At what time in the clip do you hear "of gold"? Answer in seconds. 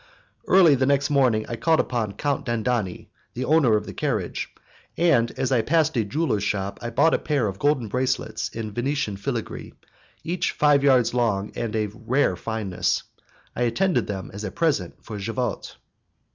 7.45-7.87